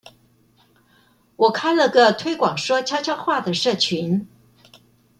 [1.35, 4.27] 我開了個推廣說悄悄話的社群